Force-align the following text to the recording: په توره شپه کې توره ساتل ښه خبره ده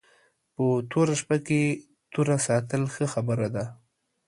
په 0.55 0.65
توره 0.91 1.15
شپه 1.21 1.37
کې 1.47 1.61
توره 2.13 2.37
ساتل 2.47 2.83
ښه 2.93 3.05
خبره 3.13 3.47
ده 3.55 3.65